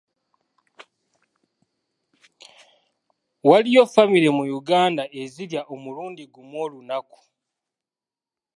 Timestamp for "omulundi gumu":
5.73-6.57